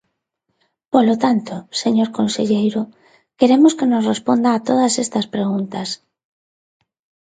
[0.93, 2.81] Polo tanto, señor conselleiro,
[3.39, 5.89] queremos que nos responda a todas estas preguntas.